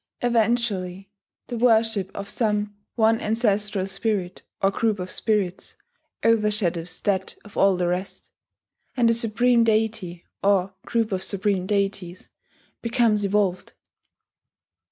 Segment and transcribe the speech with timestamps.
[0.23, 1.11] Eventually
[1.45, 5.75] the worship of some one ancestral spirit, or group of spirits,
[6.23, 8.31] overshadows that of all the rest;
[8.97, 12.31] and a supreme deity, or group of supreme deities,
[12.81, 13.73] becomes evolved.